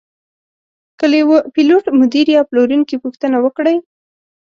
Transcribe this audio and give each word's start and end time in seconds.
که 0.99 1.05
له 1.11 1.15
یوه 1.23 1.37
پیلوټ، 1.55 1.85
مدیر 1.99 2.25
یا 2.35 2.41
پلورونکي 2.49 2.95
پوښتنه 3.03 3.37
وکړئ. 3.41 3.77